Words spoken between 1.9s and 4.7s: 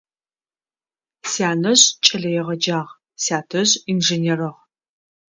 кӏэлэегъэджагъ, сятэжъ инженерыгъ.